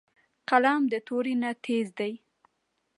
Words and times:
قلم 0.49 0.81
د 0.91 0.93
تورې 1.07 1.33
نه 1.41 1.51
تېز 1.65 1.87
دی 1.99 2.13